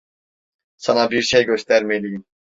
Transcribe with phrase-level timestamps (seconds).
[0.77, 2.25] Sana bir şey göstermeliyim.